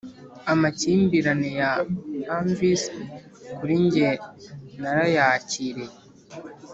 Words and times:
amakimbirane 0.51 1.49
ya 1.59 1.71
anvils 2.37 2.83
kuri 3.57 3.75
njye 3.83 4.09
narayakiriye 4.81 5.93